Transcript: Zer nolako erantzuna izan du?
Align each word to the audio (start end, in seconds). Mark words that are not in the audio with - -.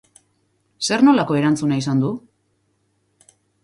Zer 0.87 1.05
nolako 1.09 1.39
erantzuna 1.43 1.81
izan 1.85 2.05
du? 2.07 2.13